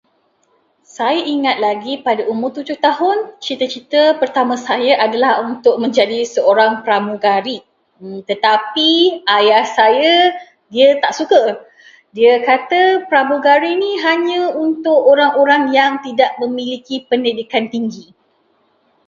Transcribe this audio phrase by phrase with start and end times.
[0.97, 7.57] Saya ingat lagi pada umur tujuh tahun, cita-cita pertama saya adalah untuk menjadi seorang pramugari.
[8.29, 8.91] Tetapi
[9.37, 10.15] ayah saya
[10.73, 11.43] dia tak suka.
[12.17, 12.81] Dia kata
[13.13, 14.99] pramugari ni hanya untuk
[15.43, 18.05] orang yang tidak memiliki pendidikan tinggi.